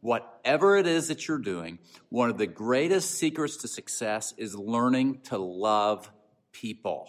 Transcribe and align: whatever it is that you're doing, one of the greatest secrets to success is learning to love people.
whatever 0.00 0.76
it 0.76 0.86
is 0.86 1.08
that 1.08 1.26
you're 1.28 1.38
doing, 1.38 1.78
one 2.08 2.30
of 2.30 2.38
the 2.38 2.46
greatest 2.46 3.12
secrets 3.12 3.58
to 3.58 3.68
success 3.68 4.34
is 4.36 4.54
learning 4.54 5.20
to 5.24 5.38
love 5.38 6.10
people. 6.52 7.08